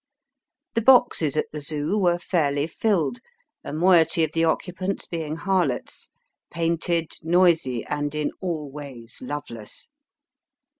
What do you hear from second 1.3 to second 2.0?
at the Zoo